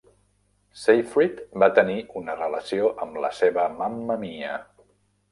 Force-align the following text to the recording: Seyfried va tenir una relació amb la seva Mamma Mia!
Seyfried 0.83 1.41
va 1.63 1.67
tenir 1.79 1.97
una 2.21 2.35
relació 2.39 2.89
amb 3.05 3.19
la 3.25 3.31
seva 3.41 3.67
Mamma 3.83 4.17
Mia! 4.23 4.55